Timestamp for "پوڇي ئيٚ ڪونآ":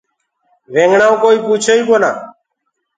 1.45-2.11